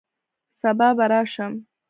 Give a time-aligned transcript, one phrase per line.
[0.59, 1.53] سبا به راشم